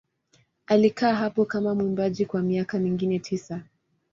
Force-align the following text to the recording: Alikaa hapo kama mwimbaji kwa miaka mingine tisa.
Alikaa 0.67 1.13
hapo 1.15 1.45
kama 1.45 1.75
mwimbaji 1.75 2.25
kwa 2.25 2.41
miaka 2.41 2.79
mingine 2.79 3.19
tisa. 3.19 3.63